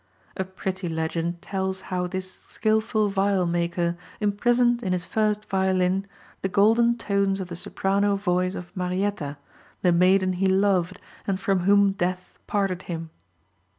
[0.35, 6.07] A pretty legend tells how this skilful viol maker imprisoned in his first violin
[6.41, 9.37] the golden tones of the soprano voice of Marietta,
[9.83, 13.11] the maiden he loved and from whom death parted him.